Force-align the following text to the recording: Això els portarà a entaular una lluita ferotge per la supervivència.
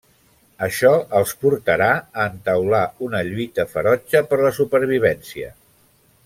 Això 0.67 0.93
els 1.19 1.33
portarà 1.43 1.89
a 1.99 2.25
entaular 2.29 2.81
una 3.09 3.21
lluita 3.31 3.67
ferotge 3.75 4.23
per 4.33 4.41
la 4.45 4.53
supervivència. 4.63 5.55